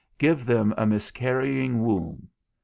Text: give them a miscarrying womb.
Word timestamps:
give 0.17 0.47
them 0.47 0.73
a 0.77 0.85
miscarrying 0.87 1.83
womb. 1.85 2.27